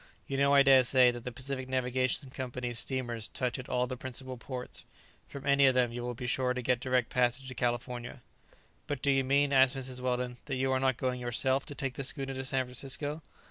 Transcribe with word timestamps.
You 0.25 0.35
know, 0.35 0.51
I 0.55 0.63
dare 0.63 0.81
say, 0.83 1.11
that 1.11 1.25
the 1.25 1.31
Pacific 1.31 1.69
Navigation 1.69 2.27
Company's 2.31 2.79
steamers 2.79 3.27
touch 3.27 3.59
at 3.59 3.69
all 3.69 3.85
the 3.85 3.95
principal 3.95 4.35
ports. 4.35 4.83
From 5.27 5.45
any 5.45 5.67
of 5.67 5.75
them 5.75 5.91
you 5.91 6.01
will 6.01 6.15
be 6.15 6.25
sure 6.25 6.55
to 6.55 6.61
get 6.63 6.79
direct 6.79 7.11
passage 7.11 7.47
to 7.49 7.53
California." 7.53 8.23
"But 8.87 9.03
do 9.03 9.11
you 9.11 9.23
mean," 9.23 9.53
asked 9.53 9.77
Mrs. 9.77 9.99
Weldon, 9.99 10.37
"that 10.45 10.55
you 10.55 10.71
are 10.71 10.79
not 10.79 10.97
going 10.97 11.19
yourself 11.19 11.67
to 11.67 11.75
take 11.75 11.93
the 11.93 12.03
schooner 12.03 12.33
to 12.33 12.43
San 12.43 12.65
Francisco?" 12.65 13.21